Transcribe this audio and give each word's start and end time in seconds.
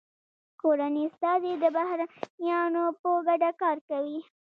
کورني 0.61 1.01
استازي 1.09 1.53
د 1.63 1.65
بهرنیانو 1.75 2.83
په 3.01 3.09
ګټه 3.27 3.51
کار 3.61 3.77
کوي 3.89 4.19